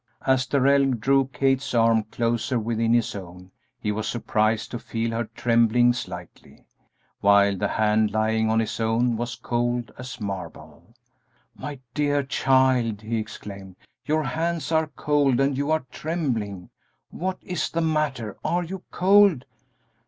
[0.25, 5.25] As Darrell drew Kate's arm closer within his own he was surprised to feel her
[5.35, 6.65] trembling slightly,
[7.19, 10.95] while the hand lying on his own was cold as marble.
[11.55, 16.71] "My dear child!" he exclaimed; "your hands are cold and you are trembling!
[17.11, 19.45] What is the matter are you cold?"